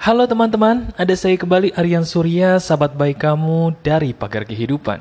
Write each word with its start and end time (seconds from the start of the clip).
Halo 0.00 0.24
teman-teman, 0.24 0.88
ada 0.96 1.12
saya 1.12 1.36
kembali 1.36 1.76
Aryan 1.76 2.08
Surya, 2.08 2.56
sahabat 2.56 2.96
baik 2.96 3.20
kamu 3.20 3.76
dari 3.84 4.16
Pagar 4.16 4.48
Kehidupan. 4.48 4.96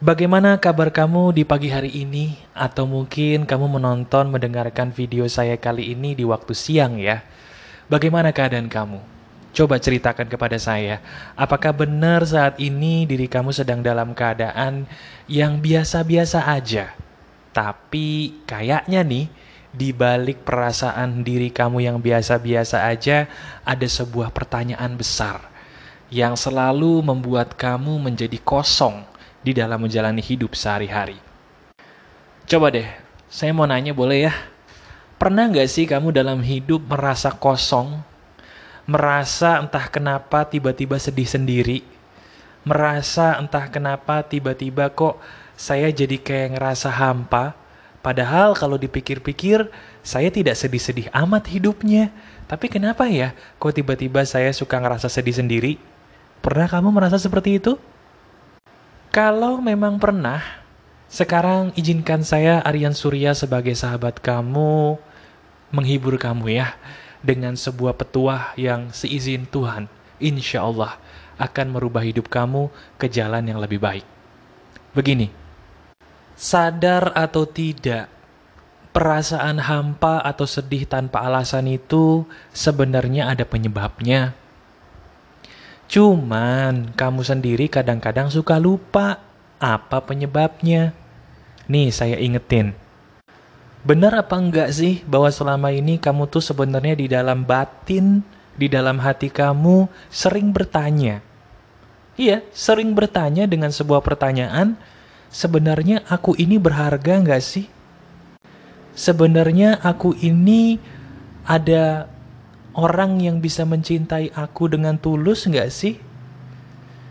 Bagaimana 0.00 0.56
kabar 0.56 0.88
kamu 0.88 1.36
di 1.36 1.44
pagi 1.44 1.68
hari 1.68 1.92
ini? 1.92 2.32
Atau 2.56 2.88
mungkin 2.88 3.44
kamu 3.44 3.76
menonton, 3.76 4.32
mendengarkan 4.32 4.88
video 4.88 5.28
saya 5.28 5.60
kali 5.60 5.92
ini 5.92 6.16
di 6.16 6.24
waktu 6.24 6.56
siang 6.56 6.96
ya? 6.96 7.28
Bagaimana 7.92 8.32
keadaan 8.32 8.72
kamu? 8.72 9.04
Coba 9.52 9.76
ceritakan 9.76 10.32
kepada 10.32 10.56
saya, 10.56 11.04
apakah 11.36 11.76
benar 11.76 12.24
saat 12.24 12.56
ini 12.56 13.04
diri 13.04 13.28
kamu 13.28 13.52
sedang 13.52 13.84
dalam 13.84 14.16
keadaan 14.16 14.88
yang 15.28 15.60
biasa-biasa 15.60 16.56
aja? 16.56 16.96
Tapi 17.52 18.32
kayaknya 18.48 19.04
nih, 19.04 19.28
di 19.76 19.92
balik 19.92 20.40
perasaan 20.40 21.20
diri 21.20 21.52
kamu 21.52 21.84
yang 21.84 22.00
biasa-biasa 22.00 22.88
aja, 22.88 23.28
ada 23.60 23.84
sebuah 23.84 24.32
pertanyaan 24.32 24.96
besar 24.96 25.52
yang 26.08 26.32
selalu 26.32 27.04
membuat 27.04 27.52
kamu 27.60 28.00
menjadi 28.00 28.40
kosong 28.40 29.04
di 29.44 29.52
dalam 29.52 29.76
menjalani 29.76 30.24
hidup 30.24 30.56
sehari-hari. 30.56 31.20
Coba 32.48 32.72
deh, 32.72 32.88
saya 33.28 33.52
mau 33.52 33.68
nanya 33.68 33.92
boleh 33.92 34.32
ya? 34.32 34.34
Pernah 35.20 35.52
nggak 35.52 35.68
sih 35.68 35.84
kamu 35.84 36.08
dalam 36.08 36.40
hidup 36.40 36.80
merasa 36.88 37.36
kosong? 37.36 38.00
Merasa 38.88 39.60
entah 39.60 39.92
kenapa 39.92 40.48
tiba-tiba 40.48 40.96
sedih 40.96 41.28
sendiri? 41.28 41.84
Merasa 42.64 43.36
entah 43.36 43.68
kenapa 43.68 44.24
tiba-tiba 44.24 44.88
kok 44.94 45.20
saya 45.58 45.92
jadi 45.92 46.16
kayak 46.16 46.56
ngerasa 46.56 46.88
hampa? 46.96 47.65
Padahal 48.06 48.54
kalau 48.54 48.78
dipikir-pikir, 48.78 49.66
saya 50.06 50.30
tidak 50.30 50.54
sedih-sedih 50.54 51.10
amat 51.10 51.50
hidupnya. 51.50 52.14
Tapi 52.46 52.70
kenapa 52.70 53.10
ya, 53.10 53.34
kok 53.58 53.74
tiba-tiba 53.74 54.22
saya 54.22 54.54
suka 54.54 54.78
ngerasa 54.78 55.10
sedih 55.10 55.34
sendiri? 55.34 55.74
Pernah 56.38 56.70
kamu 56.70 56.94
merasa 56.94 57.18
seperti 57.18 57.58
itu? 57.58 57.74
Kalau 59.10 59.58
memang 59.58 59.98
pernah, 59.98 60.38
sekarang 61.10 61.74
izinkan 61.74 62.22
saya 62.22 62.62
Aryan 62.62 62.94
Surya 62.94 63.34
sebagai 63.34 63.74
sahabat 63.74 64.22
kamu 64.22 65.02
menghibur 65.74 66.14
kamu 66.14 66.62
ya 66.62 66.78
dengan 67.26 67.58
sebuah 67.58 67.98
petuah 67.98 68.54
yang 68.54 68.94
seizin 68.94 69.50
Tuhan, 69.50 69.90
insya 70.22 70.62
Allah 70.62 70.94
akan 71.42 71.74
merubah 71.74 72.06
hidup 72.06 72.30
kamu 72.30 72.70
ke 73.02 73.10
jalan 73.10 73.42
yang 73.50 73.58
lebih 73.58 73.82
baik. 73.82 74.06
Begini, 74.94 75.45
Sadar 76.36 77.16
atau 77.16 77.48
tidak, 77.48 78.12
perasaan 78.92 79.56
hampa 79.56 80.20
atau 80.20 80.44
sedih 80.44 80.84
tanpa 80.84 81.24
alasan 81.24 81.64
itu 81.64 82.28
sebenarnya 82.52 83.32
ada 83.32 83.48
penyebabnya. 83.48 84.36
Cuman 85.88 86.92
kamu 86.92 87.20
sendiri 87.24 87.72
kadang-kadang 87.72 88.28
suka 88.28 88.60
lupa 88.60 89.16
apa 89.56 90.04
penyebabnya. 90.04 90.92
Nih 91.72 91.88
saya 91.88 92.20
ingetin. 92.20 92.76
Benar 93.86 94.18
apa 94.20 94.36
enggak 94.36 94.76
sih 94.76 95.00
bahwa 95.06 95.32
selama 95.32 95.72
ini 95.72 95.96
kamu 95.96 96.28
tuh 96.28 96.44
sebenarnya 96.44 96.98
di 96.98 97.06
dalam 97.08 97.48
batin, 97.48 98.20
di 98.58 98.66
dalam 98.68 99.00
hati 99.00 99.32
kamu 99.32 99.88
sering 100.12 100.50
bertanya. 100.50 101.22
Iya, 102.20 102.44
sering 102.50 102.92
bertanya 102.92 103.48
dengan 103.48 103.70
sebuah 103.70 104.00
pertanyaan, 104.02 104.74
sebenarnya 105.36 106.00
aku 106.08 106.32
ini 106.40 106.56
berharga 106.56 107.20
nggak 107.20 107.42
sih? 107.44 107.68
Sebenarnya 108.96 109.76
aku 109.84 110.16
ini 110.16 110.80
ada 111.44 112.08
orang 112.72 113.20
yang 113.20 113.44
bisa 113.44 113.68
mencintai 113.68 114.32
aku 114.32 114.72
dengan 114.72 114.96
tulus 114.96 115.44
nggak 115.44 115.68
sih? 115.68 116.00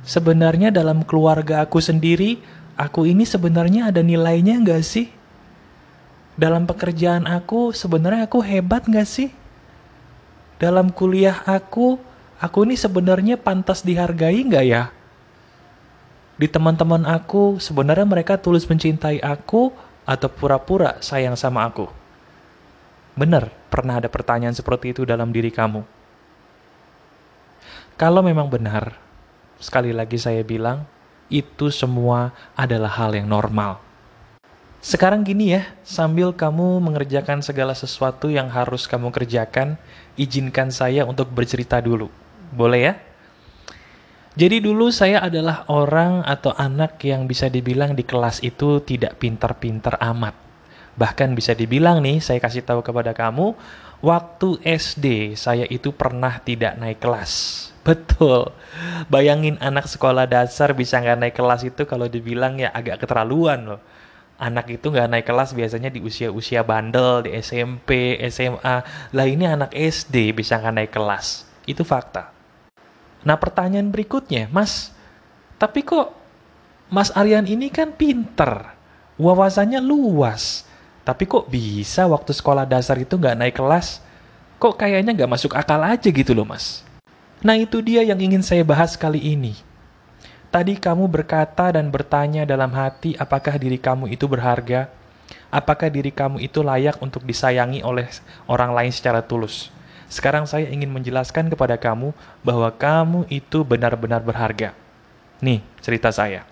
Sebenarnya 0.02 0.74
dalam 0.74 1.06
keluarga 1.06 1.62
aku 1.62 1.78
sendiri, 1.78 2.42
aku 2.74 3.06
ini 3.06 3.30
sebenarnya 3.30 3.94
ada 3.94 4.02
nilainya 4.02 4.58
nggak 4.58 4.82
sih? 4.82 5.14
Dalam 6.34 6.66
pekerjaan 6.66 7.30
aku, 7.30 7.78
sebenarnya 7.78 8.26
aku 8.26 8.42
hebat 8.42 8.90
nggak 8.90 9.06
sih? 9.06 9.30
Dalam 10.58 10.90
kuliah 10.90 11.46
aku, 11.46 12.02
aku 12.42 12.58
ini 12.66 12.74
sebenarnya 12.74 13.38
pantas 13.38 13.86
dihargai 13.86 14.42
nggak 14.50 14.66
ya? 14.66 14.90
Di 16.36 16.52
teman-teman 16.52 17.08
aku 17.08 17.64
sebenarnya 17.64 18.04
mereka 18.04 18.36
tulus 18.36 18.68
mencintai 18.68 19.24
aku 19.24 19.72
atau 20.04 20.28
pura-pura 20.28 21.00
sayang 21.00 21.40
sama 21.40 21.64
aku? 21.64 21.88
Benar, 23.16 23.48
pernah 23.72 24.04
ada 24.04 24.12
pertanyaan 24.12 24.52
seperti 24.52 24.92
itu 24.92 25.08
dalam 25.08 25.32
diri 25.32 25.48
kamu? 25.48 25.88
Kalau 27.96 28.20
memang 28.20 28.52
benar, 28.52 29.00
sekali 29.56 29.96
lagi 29.96 30.20
saya 30.20 30.44
bilang, 30.44 30.84
itu 31.32 31.72
semua 31.72 32.36
adalah 32.60 32.92
hal 32.92 33.16
yang 33.16 33.32
normal. 33.32 33.80
Sekarang 34.84 35.24
gini 35.24 35.56
ya, 35.56 35.66
sambil 35.82 36.36
kamu 36.36 36.84
mengerjakan 36.84 37.40
segala 37.40 37.72
sesuatu 37.72 38.28
yang 38.28 38.52
harus 38.52 38.86
kamu 38.86 39.10
kerjakan, 39.16 39.80
izinkan 40.20 40.70
saya 40.70 41.08
untuk 41.08 41.32
bercerita 41.32 41.80
dulu. 41.80 42.12
Boleh 42.52 42.92
ya? 42.92 42.94
Jadi 44.36 44.60
dulu 44.60 44.92
saya 44.92 45.24
adalah 45.24 45.64
orang 45.72 46.20
atau 46.28 46.52
anak 46.52 47.00
yang 47.08 47.24
bisa 47.24 47.48
dibilang 47.48 47.96
di 47.96 48.04
kelas 48.04 48.44
itu 48.44 48.84
tidak 48.84 49.16
pintar-pintar 49.16 49.96
amat. 50.12 50.36
Bahkan 51.00 51.32
bisa 51.40 51.56
dibilang 51.56 52.04
nih, 52.04 52.20
saya 52.20 52.44
kasih 52.44 52.68
tahu 52.68 52.84
kepada 52.84 53.16
kamu, 53.16 53.56
waktu 54.04 54.60
SD 54.60 55.40
saya 55.40 55.64
itu 55.72 55.96
pernah 55.96 56.44
tidak 56.44 56.76
naik 56.76 57.00
kelas. 57.00 57.32
Betul. 57.88 58.52
Bayangin 59.08 59.56
anak 59.64 59.88
sekolah 59.88 60.28
dasar 60.28 60.76
bisa 60.76 61.00
nggak 61.00 61.16
naik 61.16 61.36
kelas 61.40 61.64
itu 61.64 61.88
kalau 61.88 62.12
dibilang 62.12 62.60
ya 62.60 62.76
agak 62.76 63.08
keterlaluan 63.08 63.64
loh. 63.64 63.82
Anak 64.36 64.68
itu 64.68 64.92
nggak 64.92 65.16
naik 65.16 65.28
kelas 65.32 65.56
biasanya 65.56 65.88
di 65.88 66.04
usia-usia 66.04 66.60
bandel, 66.68 67.24
di 67.24 67.40
SMP, 67.40 68.20
SMA. 68.28 68.84
Lah 69.16 69.26
ini 69.32 69.48
anak 69.48 69.72
SD 69.72 70.36
bisa 70.36 70.60
nggak 70.60 70.76
naik 70.76 70.92
kelas. 70.92 71.48
Itu 71.64 71.88
fakta. 71.88 72.35
Nah 73.26 73.36
pertanyaan 73.42 73.90
berikutnya, 73.90 74.48
Mas, 74.54 74.94
tapi 75.58 75.82
kok 75.82 76.14
Mas 76.94 77.10
Aryan 77.18 77.50
ini 77.50 77.74
kan 77.74 77.90
pinter, 77.90 78.78
wawasannya 79.18 79.82
luas, 79.82 80.64
tapi 81.02 81.26
kok 81.26 81.50
bisa 81.50 82.06
waktu 82.06 82.32
sekolah 82.32 82.70
dasar 82.70 83.02
itu 83.02 83.18
nggak 83.18 83.38
naik 83.38 83.58
kelas? 83.58 84.06
Kok 84.62 84.78
kayaknya 84.78 85.18
nggak 85.18 85.32
masuk 85.34 85.58
akal 85.58 85.82
aja 85.82 86.08
gitu 86.08 86.38
loh, 86.38 86.46
Mas. 86.46 86.86
Nah 87.42 87.58
itu 87.58 87.82
dia 87.82 88.06
yang 88.06 88.22
ingin 88.22 88.46
saya 88.46 88.62
bahas 88.62 88.94
kali 88.94 89.20
ini. 89.22 89.58
Tadi 90.54 90.80
kamu 90.80 91.12
berkata 91.12 91.74
dan 91.74 91.92
bertanya 91.92 92.48
dalam 92.48 92.72
hati 92.72 93.18
apakah 93.20 93.60
diri 93.60 93.76
kamu 93.76 94.08
itu 94.14 94.24
berharga? 94.30 94.88
Apakah 95.52 95.92
diri 95.92 96.16
kamu 96.16 96.40
itu 96.40 96.64
layak 96.64 97.02
untuk 97.04 97.26
disayangi 97.28 97.84
oleh 97.84 98.08
orang 98.48 98.72
lain 98.72 98.94
secara 98.94 99.20
tulus? 99.20 99.68
Sekarang 100.16 100.48
saya 100.48 100.72
ingin 100.72 100.88
menjelaskan 100.96 101.52
kepada 101.52 101.76
kamu 101.76 102.16
bahwa 102.40 102.72
kamu 102.72 103.28
itu 103.28 103.68
benar-benar 103.68 104.24
berharga. 104.24 104.72
Nih, 105.44 105.60
cerita 105.84 106.08
saya. 106.08 106.48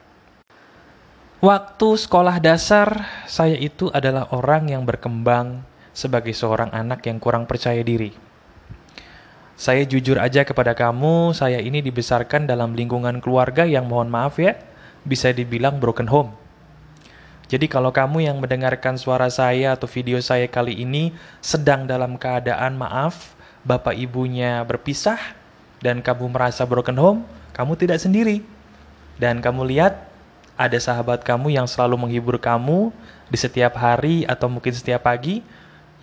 Waktu 1.39 1.95
sekolah 1.95 2.43
dasar, 2.43 3.07
saya 3.23 3.55
itu 3.55 3.87
adalah 3.95 4.27
orang 4.35 4.67
yang 4.67 4.83
berkembang 4.83 5.63
sebagai 5.95 6.35
seorang 6.35 6.75
anak 6.75 7.07
yang 7.07 7.23
kurang 7.23 7.47
percaya 7.47 7.79
diri. 7.79 8.11
Saya 9.55 9.87
jujur 9.87 10.19
aja 10.19 10.43
kepada 10.43 10.75
kamu, 10.75 11.31
saya 11.31 11.63
ini 11.63 11.79
dibesarkan 11.79 12.43
dalam 12.43 12.75
lingkungan 12.75 13.23
keluarga 13.23 13.63
yang 13.63 13.87
mohon 13.87 14.11
maaf 14.11 14.43
ya, 14.43 14.59
bisa 15.07 15.31
dibilang 15.31 15.79
broken 15.79 16.11
home. 16.11 16.35
Jadi 17.47 17.71
kalau 17.71 17.95
kamu 17.95 18.27
yang 18.27 18.43
mendengarkan 18.43 18.99
suara 18.99 19.31
saya 19.31 19.79
atau 19.79 19.87
video 19.87 20.19
saya 20.19 20.51
kali 20.51 20.83
ini 20.83 21.15
sedang 21.39 21.87
dalam 21.87 22.19
keadaan 22.19 22.75
maaf, 22.75 23.39
bapak 23.63 23.95
ibunya 23.95 24.61
berpisah 24.67 25.19
dan 25.79 25.99
kamu 25.99 26.31
merasa 26.31 26.63
broken 26.63 26.95
home, 26.99 27.19
kamu 27.55 27.75
tidak 27.79 27.99
sendiri. 27.99 28.43
Dan 29.19 29.39
kamu 29.39 29.67
lihat 29.67 30.07
ada 30.55 30.77
sahabat 30.77 31.23
kamu 31.23 31.55
yang 31.55 31.67
selalu 31.67 31.97
menghibur 31.97 32.37
kamu 32.37 32.93
di 33.31 33.37
setiap 33.39 33.79
hari 33.79 34.27
atau 34.27 34.47
mungkin 34.51 34.71
setiap 34.71 35.07
pagi 35.07 35.41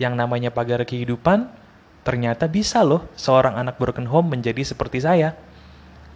yang 0.01 0.17
namanya 0.17 0.49
pagar 0.49 0.81
kehidupan, 0.83 1.47
ternyata 2.01 2.49
bisa 2.49 2.81
loh 2.81 3.05
seorang 3.13 3.57
anak 3.57 3.77
broken 3.77 4.09
home 4.09 4.33
menjadi 4.33 4.65
seperti 4.65 5.01
saya. 5.01 5.37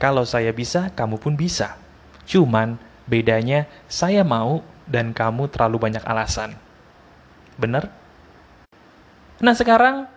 Kalau 0.02 0.28
saya 0.28 0.52
bisa, 0.52 0.92
kamu 0.92 1.22
pun 1.22 1.34
bisa. 1.40 1.80
Cuman 2.28 2.76
bedanya 3.06 3.70
saya 3.86 4.26
mau 4.26 4.66
dan 4.90 5.14
kamu 5.14 5.48
terlalu 5.54 5.90
banyak 5.90 6.04
alasan. 6.04 6.58
Bener? 7.56 7.88
Nah 9.40 9.56
sekarang 9.56 10.10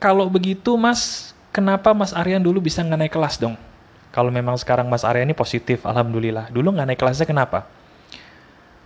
kalau 0.00 0.26
begitu 0.32 0.74
Mas, 0.80 1.30
kenapa 1.52 1.92
Mas 1.92 2.16
Aryan 2.16 2.40
dulu 2.40 2.64
bisa 2.64 2.80
nggak 2.80 3.00
naik 3.04 3.12
kelas 3.12 3.36
dong? 3.36 3.54
Kalau 4.10 4.32
memang 4.32 4.56
sekarang 4.56 4.88
Mas 4.88 5.04
Aryan 5.04 5.28
ini 5.28 5.36
positif, 5.36 5.84
Alhamdulillah. 5.84 6.48
Dulu 6.48 6.72
nggak 6.74 6.88
naik 6.88 6.98
kelasnya 6.98 7.28
kenapa? 7.28 7.68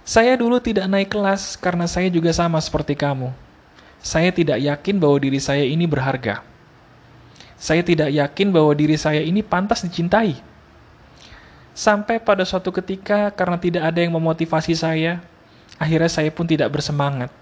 Saya 0.05 0.37
dulu 0.37 0.61
tidak 0.61 0.85
naik 0.85 1.09
kelas 1.09 1.57
karena 1.57 1.89
saya 1.89 2.13
juga 2.13 2.29
sama 2.35 2.61
seperti 2.61 2.93
kamu. 2.93 3.33
Saya 4.05 4.29
tidak 4.29 4.61
yakin 4.61 5.01
bahwa 5.01 5.17
diri 5.17 5.41
saya 5.41 5.65
ini 5.65 5.89
berharga. 5.89 6.45
Saya 7.57 7.81
tidak 7.81 8.13
yakin 8.13 8.53
bahwa 8.53 8.77
diri 8.77 9.01
saya 9.01 9.25
ini 9.25 9.41
pantas 9.41 9.81
dicintai. 9.81 10.37
Sampai 11.73 12.21
pada 12.21 12.45
suatu 12.45 12.69
ketika 12.69 13.33
karena 13.33 13.57
tidak 13.57 13.83
ada 13.89 14.05
yang 14.05 14.13
memotivasi 14.13 14.77
saya, 14.77 15.25
akhirnya 15.81 16.11
saya 16.13 16.29
pun 16.29 16.45
tidak 16.45 16.69
bersemangat. 16.69 17.33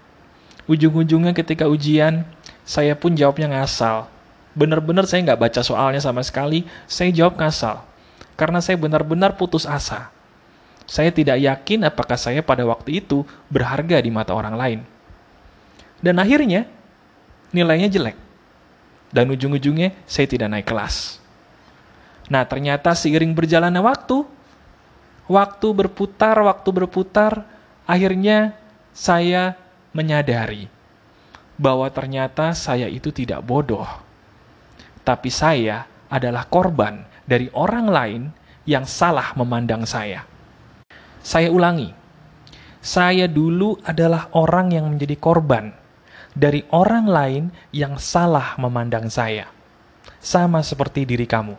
Ujung-ujungnya 0.63 1.35
ketika 1.35 1.67
ujian, 1.67 2.23
saya 2.63 2.95
pun 2.95 3.11
jawabnya 3.13 3.51
ngasal. 3.51 4.07
Benar-benar 4.55 5.03
saya 5.07 5.23
nggak 5.23 5.39
baca 5.39 5.61
soalnya 5.61 5.99
sama 5.99 6.23
sekali, 6.23 6.63
saya 6.87 7.11
jawab 7.11 7.35
ngasal. 7.39 7.83
Karena 8.39 8.63
saya 8.63 8.79
benar-benar 8.79 9.35
putus 9.35 9.67
asa. 9.67 10.09
Saya 10.83 11.11
tidak 11.11 11.39
yakin 11.39 11.87
apakah 11.87 12.19
saya 12.19 12.43
pada 12.43 12.67
waktu 12.67 13.03
itu 13.03 13.23
berharga 13.47 13.99
di 14.03 14.11
mata 14.11 14.35
orang 14.35 14.55
lain. 14.55 14.79
Dan 16.03 16.19
akhirnya, 16.19 16.67
nilainya 17.55 17.87
jelek. 17.87 18.17
Dan 19.13 19.31
ujung-ujungnya 19.31 19.93
saya 20.03 20.27
tidak 20.27 20.51
naik 20.51 20.67
kelas. 20.67 21.21
Nah, 22.27 22.43
ternyata 22.47 22.91
seiring 22.95 23.31
berjalannya 23.31 23.79
waktu, 23.79 24.25
waktu 25.29 25.67
berputar, 25.71 26.35
waktu 26.41 26.69
berputar, 26.73 27.45
akhirnya 27.87 28.57
saya 28.91 29.55
menyadari 29.93 30.67
bahwa 31.63 31.87
ternyata 31.87 32.51
saya 32.51 32.91
itu 32.91 33.15
tidak 33.15 33.39
bodoh. 33.47 33.87
Tapi 35.07 35.31
saya 35.31 35.87
adalah 36.11 36.43
korban 36.51 37.07
dari 37.23 37.47
orang 37.55 37.87
lain 37.87 38.21
yang 38.67 38.83
salah 38.83 39.31
memandang 39.39 39.87
saya. 39.87 40.27
Saya 41.23 41.47
ulangi, 41.47 41.95
saya 42.83 43.31
dulu 43.31 43.79
adalah 43.87 44.27
orang 44.35 44.75
yang 44.75 44.91
menjadi 44.91 45.15
korban 45.15 45.71
dari 46.35 46.67
orang 46.75 47.07
lain 47.07 47.43
yang 47.71 47.95
salah 47.95 48.59
memandang 48.59 49.07
saya. 49.07 49.47
Sama 50.19 50.59
seperti 50.59 51.07
diri 51.07 51.23
kamu. 51.23 51.55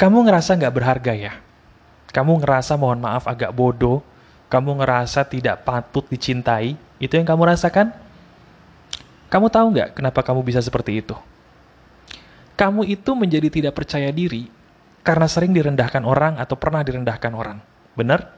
Kamu 0.00 0.24
ngerasa 0.24 0.56
nggak 0.56 0.72
berharga 0.76 1.12
ya? 1.12 1.32
Kamu 2.16 2.40
ngerasa 2.40 2.80
mohon 2.80 3.00
maaf 3.00 3.28
agak 3.28 3.52
bodoh? 3.52 4.00
Kamu 4.48 4.80
ngerasa 4.80 5.28
tidak 5.28 5.68
patut 5.68 6.08
dicintai? 6.08 6.76
Itu 6.96 7.20
yang 7.20 7.28
kamu 7.28 7.52
rasakan? 7.52 8.05
Kamu 9.26 9.50
tahu 9.50 9.66
nggak 9.74 9.88
kenapa 9.98 10.22
kamu 10.22 10.46
bisa 10.46 10.62
seperti 10.62 11.02
itu? 11.02 11.16
Kamu 12.56 12.86
itu 12.86 13.12
menjadi 13.12 13.50
tidak 13.50 13.74
percaya 13.76 14.08
diri 14.14 14.48
karena 15.02 15.26
sering 15.28 15.52
direndahkan 15.54 16.02
orang 16.02 16.38
atau 16.38 16.56
pernah 16.56 16.82
direndahkan 16.86 17.32
orang. 17.34 17.58
Benar? 17.98 18.32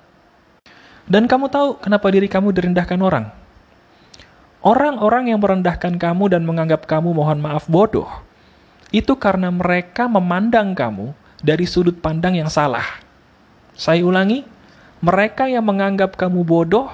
Dan 1.08 1.24
kamu 1.24 1.48
tahu 1.48 1.68
kenapa 1.80 2.12
diri 2.12 2.28
kamu 2.28 2.52
direndahkan 2.52 3.00
orang? 3.00 3.32
Orang-orang 4.60 5.32
yang 5.32 5.40
merendahkan 5.40 5.96
kamu 5.96 6.34
dan 6.34 6.42
menganggap 6.42 6.84
kamu 6.84 7.14
mohon 7.14 7.38
maaf 7.38 7.70
bodoh, 7.70 8.10
itu 8.90 9.14
karena 9.16 9.48
mereka 9.48 10.10
memandang 10.10 10.74
kamu 10.74 11.14
dari 11.40 11.64
sudut 11.64 11.96
pandang 12.02 12.36
yang 12.36 12.50
salah. 12.50 12.84
Saya 13.78 14.02
ulangi, 14.02 14.42
mereka 14.98 15.46
yang 15.46 15.62
menganggap 15.62 16.18
kamu 16.18 16.42
bodoh 16.42 16.90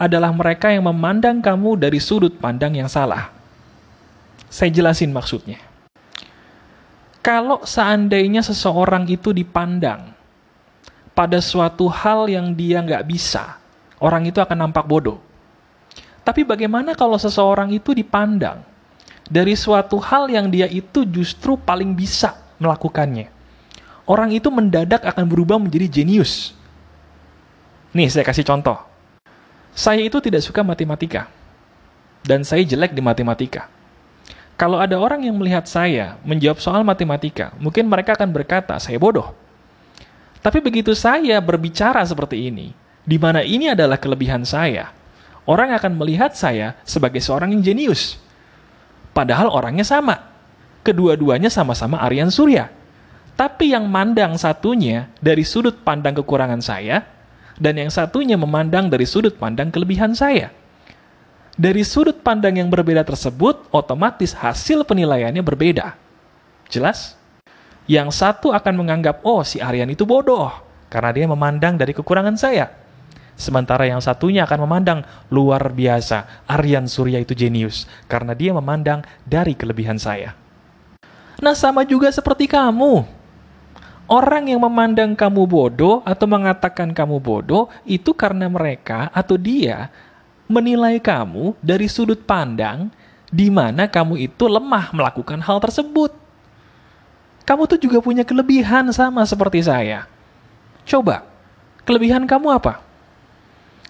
adalah 0.00 0.32
mereka 0.32 0.72
yang 0.72 0.88
memandang 0.88 1.40
kamu 1.40 1.76
dari 1.76 2.00
sudut 2.00 2.34
pandang 2.36 2.76
yang 2.76 2.88
salah. 2.88 3.32
Saya 4.52 4.68
jelasin 4.68 5.12
maksudnya. 5.12 5.60
Kalau 7.22 7.62
seandainya 7.62 8.42
seseorang 8.42 9.06
itu 9.06 9.30
dipandang 9.30 10.10
pada 11.14 11.38
suatu 11.38 11.86
hal 11.86 12.26
yang 12.26 12.50
dia 12.50 12.82
nggak 12.82 13.06
bisa, 13.06 13.62
orang 14.02 14.26
itu 14.26 14.42
akan 14.42 14.68
nampak 14.68 14.82
bodoh. 14.84 15.22
Tapi 16.26 16.42
bagaimana 16.42 16.98
kalau 16.98 17.18
seseorang 17.18 17.70
itu 17.70 17.94
dipandang 17.94 18.62
dari 19.30 19.54
suatu 19.54 20.02
hal 20.02 20.30
yang 20.30 20.50
dia 20.50 20.66
itu 20.66 21.06
justru 21.06 21.54
paling 21.54 21.94
bisa 21.94 22.34
melakukannya? 22.58 23.30
Orang 24.02 24.34
itu 24.34 24.50
mendadak 24.50 25.06
akan 25.06 25.24
berubah 25.30 25.62
menjadi 25.62 26.02
jenius. 26.02 26.58
Nih, 27.94 28.10
saya 28.10 28.26
kasih 28.26 28.42
contoh. 28.42 28.91
Saya 29.72 30.04
itu 30.04 30.20
tidak 30.20 30.44
suka 30.44 30.60
matematika. 30.60 31.28
Dan 32.22 32.46
saya 32.46 32.62
jelek 32.62 32.94
di 32.94 33.02
matematika. 33.02 33.66
Kalau 34.54 34.78
ada 34.78 34.94
orang 34.94 35.26
yang 35.26 35.34
melihat 35.34 35.66
saya 35.66 36.20
menjawab 36.22 36.62
soal 36.62 36.86
matematika, 36.86 37.50
mungkin 37.58 37.88
mereka 37.90 38.14
akan 38.14 38.30
berkata, 38.30 38.78
saya 38.78 38.94
bodoh. 39.00 39.34
Tapi 40.38 40.62
begitu 40.62 40.94
saya 40.94 41.42
berbicara 41.42 42.04
seperti 42.06 42.46
ini, 42.46 42.70
di 43.02 43.18
mana 43.18 43.42
ini 43.42 43.74
adalah 43.74 43.98
kelebihan 43.98 44.46
saya, 44.46 44.94
orang 45.48 45.74
akan 45.74 45.98
melihat 45.98 46.36
saya 46.38 46.78
sebagai 46.86 47.18
seorang 47.18 47.50
yang 47.50 47.62
jenius. 47.62 48.22
Padahal 49.10 49.50
orangnya 49.50 49.82
sama. 49.82 50.30
Kedua-duanya 50.82 51.50
sama-sama 51.50 51.98
Aryan 52.02 52.30
Surya. 52.30 52.70
Tapi 53.34 53.74
yang 53.74 53.86
mandang 53.86 54.34
satunya 54.38 55.10
dari 55.18 55.42
sudut 55.42 55.82
pandang 55.82 56.14
kekurangan 56.18 56.62
saya, 56.62 57.02
dan 57.60 57.76
yang 57.76 57.90
satunya 57.92 58.38
memandang 58.38 58.88
dari 58.88 59.04
sudut 59.04 59.36
pandang 59.36 59.68
kelebihan 59.68 60.16
saya. 60.16 60.52
Dari 61.52 61.84
sudut 61.84 62.24
pandang 62.24 62.56
yang 62.56 62.72
berbeda 62.72 63.04
tersebut, 63.04 63.68
otomatis 63.68 64.32
hasil 64.32 64.88
penilaiannya 64.88 65.44
berbeda. 65.44 66.00
Jelas? 66.72 67.20
Yang 67.84 68.16
satu 68.16 68.56
akan 68.56 68.72
menganggap, 68.80 69.20
oh 69.20 69.44
si 69.44 69.60
Aryan 69.60 69.92
itu 69.92 70.08
bodoh, 70.08 70.48
karena 70.88 71.12
dia 71.12 71.26
memandang 71.28 71.76
dari 71.76 71.92
kekurangan 71.92 72.40
saya. 72.40 72.72
Sementara 73.36 73.84
yang 73.84 74.00
satunya 74.00 74.48
akan 74.48 74.64
memandang 74.64 75.04
luar 75.28 75.72
biasa, 75.72 76.48
Aryan 76.48 76.88
Surya 76.88 77.20
itu 77.20 77.36
jenius, 77.36 77.84
karena 78.08 78.32
dia 78.32 78.56
memandang 78.56 79.04
dari 79.28 79.52
kelebihan 79.52 80.00
saya. 80.00 80.32
Nah 81.42 81.52
sama 81.52 81.82
juga 81.84 82.08
seperti 82.08 82.48
kamu. 82.48 83.02
Orang 84.12 84.44
yang 84.44 84.60
memandang 84.60 85.16
kamu 85.16 85.48
bodoh 85.48 86.04
atau 86.04 86.28
mengatakan 86.28 86.92
kamu 86.92 87.16
bodoh 87.16 87.72
itu 87.88 88.12
karena 88.12 88.44
mereka 88.44 89.08
atau 89.08 89.40
dia 89.40 89.88
menilai 90.44 91.00
kamu 91.00 91.56
dari 91.64 91.88
sudut 91.88 92.20
pandang 92.20 92.92
di 93.32 93.48
mana 93.48 93.88
kamu 93.88 94.20
itu 94.20 94.44
lemah 94.52 94.92
melakukan 94.92 95.40
hal 95.40 95.56
tersebut. 95.64 96.12
Kamu 97.48 97.64
tuh 97.64 97.80
juga 97.80 98.04
punya 98.04 98.20
kelebihan 98.20 98.92
sama 98.92 99.24
seperti 99.24 99.64
saya. 99.64 100.04
Coba, 100.84 101.24
kelebihan 101.88 102.28
kamu 102.28 102.52
apa? 102.52 102.84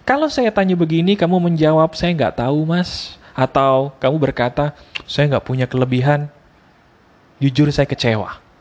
Kalau 0.07 0.31
saya 0.31 0.55
tanya 0.55 0.79
begini, 0.79 1.19
kamu 1.19 1.51
menjawab, 1.51 1.99
saya 1.99 2.15
nggak 2.15 2.39
tahu 2.47 2.63
mas. 2.63 3.19
Atau 3.35 3.91
kamu 3.99 4.23
berkata, 4.23 4.71
saya 5.03 5.35
nggak 5.35 5.47
punya 5.51 5.67
kelebihan. 5.67 6.31
Jujur 7.43 7.67
saya 7.75 7.91
kecewa. 7.91 8.52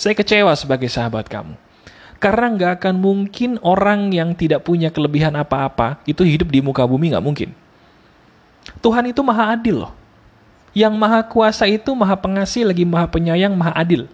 Saya 0.00 0.16
kecewa 0.16 0.56
sebagai 0.56 0.88
sahabat 0.88 1.28
kamu. 1.28 1.60
Karena 2.16 2.48
nggak 2.56 2.72
akan 2.80 2.94
mungkin 2.96 3.60
orang 3.60 4.08
yang 4.16 4.32
tidak 4.32 4.64
punya 4.64 4.88
kelebihan 4.88 5.36
apa-apa 5.36 6.00
itu 6.08 6.24
hidup 6.24 6.48
di 6.48 6.64
muka 6.64 6.88
bumi 6.88 7.12
nggak 7.12 7.20
mungkin. 7.20 7.52
Tuhan 8.80 9.12
itu 9.12 9.20
maha 9.20 9.52
adil 9.52 9.84
loh. 9.84 9.92
Yang 10.72 10.94
maha 10.96 11.20
kuasa 11.28 11.68
itu 11.68 11.92
maha 11.92 12.16
pengasih 12.16 12.72
lagi 12.72 12.88
maha 12.88 13.12
penyayang 13.12 13.52
maha 13.52 13.76
adil. 13.76 14.08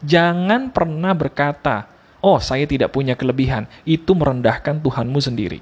Jangan 0.00 0.72
pernah 0.72 1.12
berkata, 1.12 1.84
oh 2.24 2.40
saya 2.40 2.64
tidak 2.64 2.88
punya 2.96 3.12
kelebihan. 3.12 3.68
Itu 3.84 4.16
merendahkan 4.16 4.80
Tuhanmu 4.80 5.20
sendiri 5.20 5.60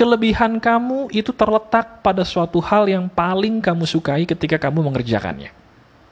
kelebihan 0.00 0.56
kamu 0.56 1.12
itu 1.12 1.28
terletak 1.28 2.00
pada 2.00 2.24
suatu 2.24 2.56
hal 2.64 2.88
yang 2.88 3.04
paling 3.04 3.60
kamu 3.60 3.84
sukai 3.84 4.24
ketika 4.24 4.56
kamu 4.56 4.88
mengerjakannya. 4.88 5.52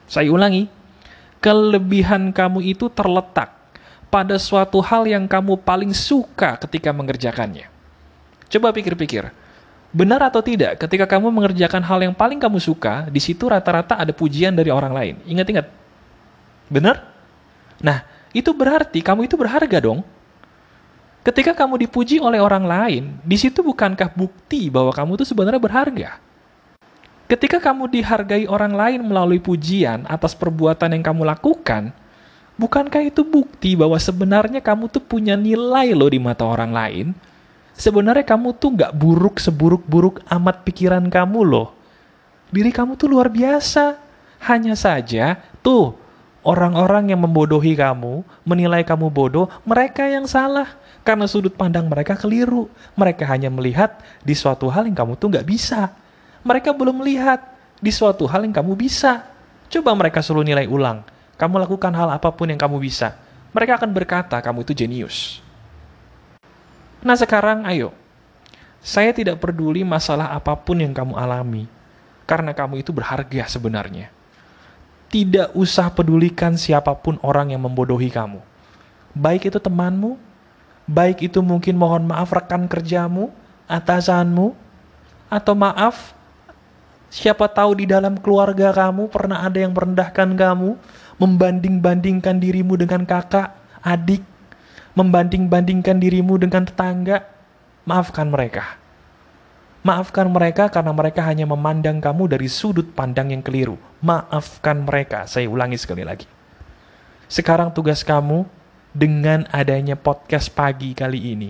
Saya 0.05 0.29
ulangi, 0.29 0.69
kelebihan 1.39 2.31
kamu 2.35 2.63
itu 2.75 2.91
terletak 2.91 3.55
pada 4.11 4.35
suatu 4.39 4.83
hal 4.83 5.07
yang 5.07 5.25
kamu 5.25 5.59
paling 5.59 5.91
suka 5.95 6.59
ketika 6.67 6.91
mengerjakannya. 6.91 7.71
Coba 8.49 8.73
pikir-pikir, 8.73 9.29
benar 9.93 10.21
atau 10.25 10.41
tidak 10.41 10.81
ketika 10.81 11.05
kamu 11.05 11.29
mengerjakan 11.29 11.85
hal 11.85 11.99
yang 12.01 12.15
paling 12.17 12.41
kamu 12.41 12.57
suka, 12.57 13.07
di 13.07 13.21
situ 13.21 13.45
rata-rata 13.45 13.97
ada 13.97 14.09
pujian 14.09 14.53
dari 14.53 14.73
orang 14.73 14.93
lain. 14.93 15.15
Ingat-ingat. 15.25 15.65
Benar? 16.69 17.05
Nah, 17.81 18.05
itu 18.33 18.49
berarti 18.53 18.99
kamu 19.01 19.29
itu 19.29 19.37
berharga 19.37 19.77
dong. 19.81 20.01
Ketika 21.19 21.53
kamu 21.53 21.85
dipuji 21.85 22.17
oleh 22.17 22.41
orang 22.41 22.65
lain, 22.65 23.03
di 23.21 23.37
situ 23.37 23.61
bukankah 23.61 24.09
bukti 24.15 24.71
bahwa 24.71 24.89
kamu 24.89 25.19
itu 25.19 25.25
sebenarnya 25.29 25.61
berharga? 25.61 26.09
Ketika 27.29 27.61
kamu 27.61 27.93
dihargai 27.93 28.49
orang 28.49 28.73
lain 28.73 29.05
melalui 29.05 29.37
pujian 29.37 30.01
atas 30.09 30.33
perbuatan 30.33 30.97
yang 30.97 31.05
kamu 31.05 31.29
lakukan, 31.29 31.93
bukankah 32.57 33.05
itu 33.05 33.21
bukti 33.21 33.77
bahwa 33.77 34.01
sebenarnya 34.01 34.65
kamu 34.65 34.89
tuh 34.89 34.97
punya 34.97 35.37
nilai 35.37 35.93
loh 35.93 36.09
di 36.09 36.17
mata 36.17 36.41
orang 36.41 36.73
lain? 36.73 37.07
Sebenarnya 37.77 38.25
kamu 38.25 38.57
tuh 38.57 38.73
nggak 38.73 38.97
buruk 38.97 39.37
seburuk-buruk 39.37 40.25
amat 40.25 40.65
pikiran 40.65 41.05
kamu 41.05 41.45
loh. 41.45 41.69
Diri 42.49 42.73
kamu 42.73 42.97
tuh 42.97 43.13
luar 43.13 43.29
biasa. 43.29 44.09
Hanya 44.49 44.73
saja, 44.73 45.37
tuh, 45.61 45.93
orang-orang 46.41 47.13
yang 47.13 47.21
membodohi 47.21 47.77
kamu, 47.77 48.25
menilai 48.41 48.81
kamu 48.81 49.11
bodoh, 49.13 49.53
mereka 49.69 50.09
yang 50.09 50.25
salah 50.25 50.65
karena 51.05 51.29
sudut 51.29 51.53
pandang 51.53 51.85
mereka 51.85 52.17
keliru. 52.17 52.73
Mereka 52.97 53.21
hanya 53.29 53.53
melihat 53.53 54.01
di 54.25 54.33
suatu 54.33 54.65
hal 54.73 54.89
yang 54.89 54.97
kamu 54.97 55.13
tuh 55.13 55.29
nggak 55.29 55.45
bisa. 55.45 55.93
Mereka 56.43 56.71
belum 56.71 57.03
melihat 57.03 57.43
di 57.79 57.91
suatu 57.91 58.27
hal 58.27 58.47
yang 58.47 58.55
kamu 58.55 58.75
bisa. 58.75 59.27
Coba 59.69 59.95
mereka 59.95 60.23
suruh 60.23 60.43
nilai 60.43 60.65
ulang. 60.65 61.03
Kamu 61.39 61.55
lakukan 61.61 61.93
hal 61.95 62.11
apa 62.11 62.31
pun 62.35 62.51
yang 62.51 62.59
kamu 62.59 62.79
bisa. 62.83 63.15
Mereka 63.55 63.79
akan 63.79 63.91
berkata 63.95 64.37
kamu 64.43 64.67
itu 64.67 64.73
jenius. 64.75 65.39
Nah 66.99 67.15
sekarang 67.15 67.63
ayo, 67.63 67.95
saya 68.83 69.15
tidak 69.15 69.39
peduli 69.39 69.87
masalah 69.87 70.35
apa 70.35 70.51
pun 70.55 70.83
yang 70.83 70.91
kamu 70.91 71.15
alami, 71.15 71.63
karena 72.27 72.51
kamu 72.51 72.83
itu 72.83 72.91
berharga 72.91 73.47
sebenarnya. 73.47 74.11
Tidak 75.09 75.55
usah 75.55 75.89
pedulikan 75.89 76.59
siapa 76.59 76.91
pun 76.93 77.17
orang 77.23 77.55
yang 77.55 77.63
membodohi 77.63 78.11
kamu. 78.11 78.43
Baik 79.15 79.49
itu 79.49 79.57
temanmu, 79.57 80.19
baik 80.85 81.31
itu 81.31 81.39
mungkin 81.41 81.79
mohon 81.79 82.05
maaf 82.05 82.29
rekan 82.29 82.67
kerjamu, 82.67 83.31
atasanmu, 83.65 84.53
atau 85.31 85.53
maaf 85.55 86.13
Siapa 87.09 87.49
tahu 87.49 87.81
di 87.81 87.85
dalam 87.89 88.21
keluarga 88.21 88.69
kamu 88.69 89.09
pernah 89.09 89.41
ada 89.41 89.57
yang 89.57 89.73
merendahkan 89.73 90.29
kamu, 90.37 90.77
membanding-bandingkan 91.17 92.37
dirimu 92.37 92.77
dengan 92.77 93.01
kakak, 93.01 93.49
adik, 93.81 94.21
membanding-bandingkan 94.93 95.97
dirimu 95.97 96.37
dengan 96.37 96.69
tetangga. 96.69 97.25
Maafkan 97.89 98.29
mereka. 98.29 98.77
Maafkan 99.81 100.29
mereka 100.29 100.69
karena 100.69 100.93
mereka 100.93 101.25
hanya 101.25 101.49
memandang 101.49 101.97
kamu 101.97 102.29
dari 102.29 102.45
sudut 102.45 102.85
pandang 102.93 103.33
yang 103.33 103.41
keliru. 103.41 103.81
Maafkan 104.05 104.85
mereka. 104.85 105.25
Saya 105.25 105.49
ulangi 105.49 105.81
sekali 105.81 106.05
lagi. 106.05 106.29
Sekarang 107.25 107.73
tugas 107.73 108.05
kamu 108.05 108.45
dengan 108.93 109.49
adanya 109.49 109.97
podcast 109.97 110.53
pagi 110.53 110.93
kali 110.93 111.33
ini. 111.33 111.49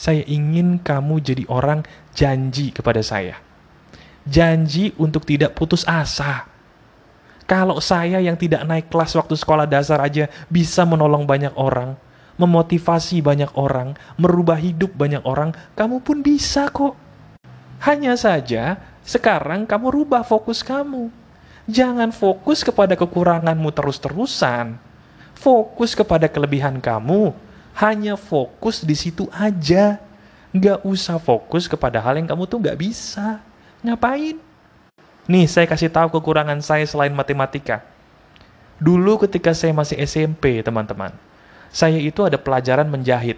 Saya 0.00 0.24
ingin 0.24 0.80
kamu 0.80 1.20
jadi 1.20 1.44
orang 1.52 1.84
janji 2.16 2.72
kepada 2.72 3.04
saya 3.04 3.44
janji 4.24 4.96
untuk 4.96 5.28
tidak 5.28 5.52
putus 5.56 5.84
asa. 5.84 6.48
Kalau 7.44 7.76
saya 7.76 8.24
yang 8.24 8.40
tidak 8.40 8.64
naik 8.64 8.88
kelas 8.88 9.12
waktu 9.20 9.36
sekolah 9.36 9.68
dasar 9.68 10.00
aja 10.00 10.32
bisa 10.48 10.88
menolong 10.88 11.28
banyak 11.28 11.52
orang, 11.60 11.92
memotivasi 12.40 13.20
banyak 13.20 13.52
orang, 13.60 13.92
merubah 14.16 14.56
hidup 14.56 14.96
banyak 14.96 15.20
orang, 15.28 15.52
kamu 15.76 16.00
pun 16.00 16.24
bisa 16.24 16.72
kok. 16.72 16.96
Hanya 17.84 18.16
saja, 18.16 18.80
sekarang 19.04 19.68
kamu 19.68 19.92
rubah 19.92 20.24
fokus 20.24 20.64
kamu. 20.64 21.12
Jangan 21.68 22.12
fokus 22.16 22.64
kepada 22.64 22.96
kekuranganmu 22.96 23.68
terus-terusan. 23.76 24.80
Fokus 25.36 25.92
kepada 25.92 26.24
kelebihan 26.28 26.80
kamu. 26.80 27.36
Hanya 27.76 28.16
fokus 28.16 28.80
di 28.80 28.96
situ 28.96 29.28
aja. 29.28 30.00
Nggak 30.56 30.80
usah 30.84 31.20
fokus 31.20 31.68
kepada 31.68 32.00
hal 32.00 32.16
yang 32.16 32.28
kamu 32.28 32.48
tuh 32.48 32.56
nggak 32.56 32.80
bisa. 32.80 33.44
Ngapain? 33.84 34.40
Nih, 35.28 35.44
saya 35.44 35.68
kasih 35.68 35.92
tahu 35.92 36.08
kekurangan 36.16 36.56
saya 36.64 36.88
selain 36.88 37.12
matematika. 37.12 37.84
Dulu 38.80 39.20
ketika 39.28 39.52
saya 39.52 39.76
masih 39.76 40.00
SMP, 40.00 40.64
teman-teman, 40.64 41.12
saya 41.68 42.00
itu 42.00 42.24
ada 42.24 42.40
pelajaran 42.40 42.88
menjahit. 42.88 43.36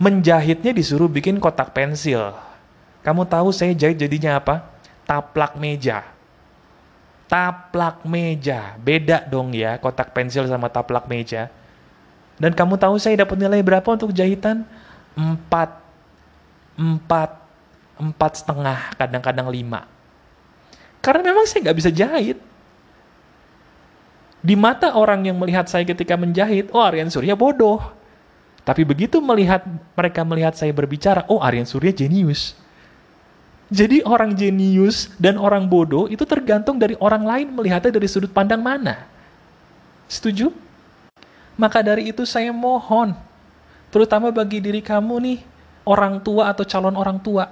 Menjahitnya 0.00 0.72
disuruh 0.72 1.06
bikin 1.06 1.36
kotak 1.36 1.76
pensil. 1.76 2.32
Kamu 3.04 3.28
tahu 3.28 3.52
saya 3.52 3.76
jahit 3.76 4.00
jadinya 4.00 4.40
apa? 4.40 4.64
Taplak 5.04 5.60
meja. 5.60 6.08
Taplak 7.28 8.08
meja. 8.08 8.80
Beda 8.80 9.20
dong 9.28 9.52
ya, 9.52 9.76
kotak 9.76 10.16
pensil 10.16 10.48
sama 10.48 10.72
taplak 10.72 11.04
meja. 11.12 11.52
Dan 12.40 12.56
kamu 12.56 12.80
tahu 12.80 12.96
saya 12.96 13.20
dapat 13.20 13.36
nilai 13.36 13.60
berapa 13.60 13.88
untuk 13.92 14.16
jahitan? 14.16 14.64
Empat. 15.12 15.76
Empat 16.72 17.41
empat 18.02 18.42
setengah, 18.42 18.98
kadang-kadang 18.98 19.46
lima. 19.46 19.86
Karena 20.98 21.30
memang 21.30 21.46
saya 21.46 21.70
nggak 21.70 21.78
bisa 21.78 21.90
jahit. 21.94 22.38
Di 24.42 24.58
mata 24.58 24.98
orang 24.98 25.22
yang 25.22 25.38
melihat 25.38 25.70
saya 25.70 25.86
ketika 25.86 26.18
menjahit, 26.18 26.74
oh 26.74 26.82
Aryan 26.82 27.10
Surya 27.10 27.38
bodoh. 27.38 27.78
Tapi 28.66 28.82
begitu 28.82 29.22
melihat 29.22 29.62
mereka 29.94 30.26
melihat 30.26 30.54
saya 30.58 30.74
berbicara, 30.74 31.22
oh 31.30 31.38
Aryan 31.38 31.66
Surya 31.66 31.94
jenius. 31.94 32.58
Jadi 33.72 34.04
orang 34.04 34.36
jenius 34.36 35.08
dan 35.16 35.40
orang 35.40 35.64
bodoh 35.64 36.04
itu 36.10 36.26
tergantung 36.28 36.76
dari 36.76 36.92
orang 37.00 37.24
lain 37.24 37.48
melihatnya 37.54 37.94
dari 37.94 38.04
sudut 38.10 38.28
pandang 38.28 38.60
mana. 38.60 39.08
Setuju? 40.10 40.52
Maka 41.56 41.80
dari 41.80 42.12
itu 42.12 42.26
saya 42.28 42.52
mohon, 42.52 43.16
terutama 43.88 44.28
bagi 44.28 44.60
diri 44.60 44.84
kamu 44.84 45.14
nih, 45.24 45.38
orang 45.88 46.20
tua 46.20 46.52
atau 46.52 46.68
calon 46.68 46.92
orang 46.98 47.16
tua, 47.22 47.48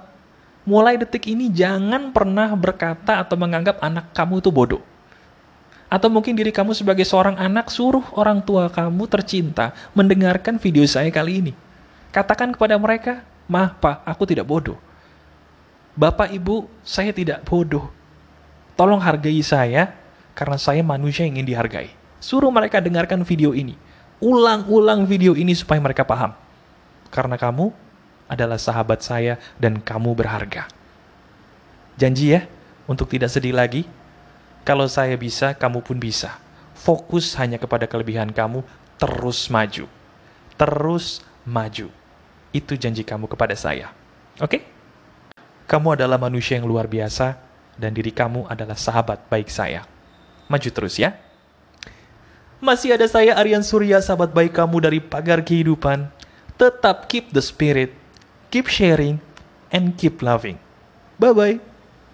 mulai 0.67 0.97
detik 0.97 1.29
ini 1.29 1.49
jangan 1.49 2.13
pernah 2.13 2.53
berkata 2.53 3.21
atau 3.21 3.35
menganggap 3.37 3.81
anak 3.81 4.13
kamu 4.13 4.41
itu 4.41 4.49
bodoh. 4.53 4.83
Atau 5.91 6.07
mungkin 6.07 6.39
diri 6.39 6.55
kamu 6.55 6.71
sebagai 6.71 7.03
seorang 7.03 7.35
anak 7.35 7.67
suruh 7.67 8.05
orang 8.15 8.39
tua 8.39 8.71
kamu 8.71 9.11
tercinta 9.11 9.75
mendengarkan 9.91 10.55
video 10.55 10.87
saya 10.87 11.11
kali 11.11 11.43
ini. 11.43 11.53
Katakan 12.15 12.55
kepada 12.55 12.79
mereka, 12.79 13.27
Mah, 13.51 13.75
Pak, 13.75 14.07
aku 14.07 14.23
tidak 14.23 14.47
bodoh. 14.47 14.79
Bapak, 15.91 16.31
Ibu, 16.31 16.71
saya 16.87 17.11
tidak 17.11 17.43
bodoh. 17.43 17.91
Tolong 18.79 19.03
hargai 19.03 19.43
saya, 19.43 19.91
karena 20.31 20.55
saya 20.55 20.79
manusia 20.79 21.27
yang 21.27 21.35
ingin 21.35 21.51
dihargai. 21.51 21.91
Suruh 22.23 22.47
mereka 22.47 22.79
dengarkan 22.79 23.27
video 23.27 23.51
ini. 23.51 23.75
Ulang-ulang 24.23 25.03
video 25.03 25.35
ini 25.35 25.51
supaya 25.51 25.83
mereka 25.83 26.07
paham. 26.07 26.31
Karena 27.11 27.35
kamu 27.35 27.75
adalah 28.31 28.55
sahabat 28.55 29.03
saya 29.03 29.35
dan 29.59 29.83
kamu 29.83 30.15
berharga. 30.15 30.71
Janji 31.99 32.31
ya, 32.31 32.47
untuk 32.87 33.11
tidak 33.11 33.27
sedih 33.27 33.51
lagi. 33.51 33.83
Kalau 34.63 34.87
saya 34.87 35.19
bisa, 35.19 35.51
kamu 35.51 35.83
pun 35.83 35.99
bisa. 35.99 36.39
Fokus 36.71 37.35
hanya 37.35 37.59
kepada 37.59 37.83
kelebihan 37.91 38.31
kamu, 38.31 38.63
terus 38.95 39.51
maju. 39.51 39.85
Terus 40.55 41.19
maju. 41.43 41.91
Itu 42.55 42.79
janji 42.79 43.03
kamu 43.03 43.27
kepada 43.27 43.51
saya. 43.59 43.91
Oke? 44.39 44.63
Kamu 45.67 45.99
adalah 45.99 46.15
manusia 46.15 46.55
yang 46.55 46.71
luar 46.71 46.87
biasa, 46.87 47.35
dan 47.75 47.91
diri 47.91 48.15
kamu 48.15 48.47
adalah 48.47 48.79
sahabat 48.79 49.27
baik 49.27 49.51
saya. 49.51 49.83
Maju 50.47 50.69
terus 50.71 50.95
ya. 50.95 51.15
Masih 52.61 52.93
ada 52.93 53.09
saya 53.09 53.33
Aryan 53.35 53.65
Surya, 53.65 53.99
sahabat 53.99 54.31
baik 54.31 54.53
kamu 54.53 54.77
dari 54.83 54.99
pagar 55.01 55.41
kehidupan. 55.41 56.13
Tetap 56.61 57.09
keep 57.09 57.33
the 57.33 57.41
spirit 57.41 58.00
keep 58.51 58.67
sharing, 58.67 59.19
and 59.71 59.97
keep 59.97 60.21
loving. 60.21 60.59
Bye 61.19 61.33
bye. 61.33 61.59